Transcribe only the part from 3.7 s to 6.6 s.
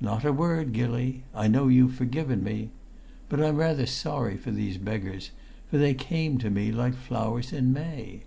sorry for these beggars, for they came to